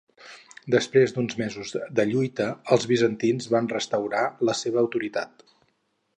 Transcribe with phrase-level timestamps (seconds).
[0.75, 5.47] Després d'uns mesos de lluita els bizantins van restaurar la seva autoritat.